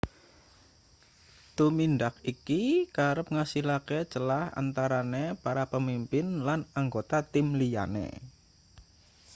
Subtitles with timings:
[1.57, 2.61] tumindak iki
[2.95, 8.07] kerep ngasilake celah antarane para pemimpin lan anggota tim liyane